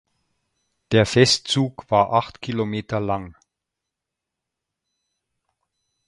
Der 0.93 1.05
Festzug 1.05 1.85
war 1.91 2.11
acht 2.11 2.41
Kilometer 2.41 2.99
lang. 2.99 3.35